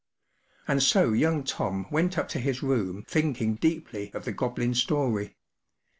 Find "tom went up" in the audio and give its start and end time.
1.43-2.27